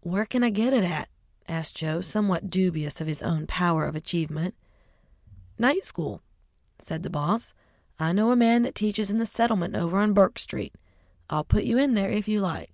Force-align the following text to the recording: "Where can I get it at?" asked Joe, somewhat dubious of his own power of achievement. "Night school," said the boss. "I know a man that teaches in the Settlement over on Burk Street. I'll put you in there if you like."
"Where 0.00 0.26
can 0.26 0.42
I 0.42 0.50
get 0.50 0.72
it 0.72 0.82
at?" 0.82 1.08
asked 1.46 1.76
Joe, 1.76 2.00
somewhat 2.00 2.50
dubious 2.50 3.00
of 3.00 3.06
his 3.06 3.22
own 3.22 3.46
power 3.46 3.84
of 3.86 3.94
achievement. 3.94 4.56
"Night 5.56 5.84
school," 5.84 6.20
said 6.80 7.04
the 7.04 7.08
boss. 7.10 7.54
"I 7.96 8.12
know 8.12 8.32
a 8.32 8.34
man 8.34 8.62
that 8.62 8.74
teaches 8.74 9.08
in 9.08 9.18
the 9.18 9.24
Settlement 9.38 9.76
over 9.76 10.00
on 10.00 10.14
Burk 10.14 10.40
Street. 10.40 10.74
I'll 11.30 11.44
put 11.44 11.62
you 11.62 11.78
in 11.78 11.94
there 11.94 12.10
if 12.10 12.26
you 12.26 12.40
like." 12.40 12.72